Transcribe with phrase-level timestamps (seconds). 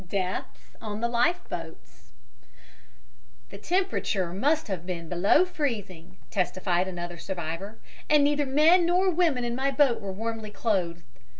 [0.09, 2.13] DEATHS ON THE LIFE BOATS
[3.51, 7.77] "The temperature must have been below freezing," testified another survivor,
[8.09, 11.03] "and neither men nor women in my boat were warmly clothed.